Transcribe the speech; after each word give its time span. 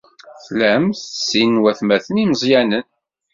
Tlamt 0.45 0.99
sin 1.27 1.51
n 1.57 1.61
waytmaten 1.61 2.21
imeẓyanen. 2.23 2.85